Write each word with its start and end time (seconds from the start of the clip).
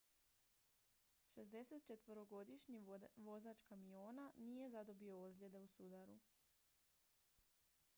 64-godišnji 1.41 2.79
vozač 3.29 3.63
kamiona 3.73 4.27
nije 4.37 4.69
zadobio 4.69 5.21
ozljede 5.27 5.59
u 5.59 5.67
sudaru 5.67 6.19